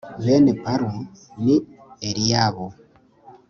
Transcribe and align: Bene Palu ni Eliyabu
Bene 0.23 0.53
Palu 0.63 0.91
ni 1.43 1.55
Eliyabu 2.07 2.67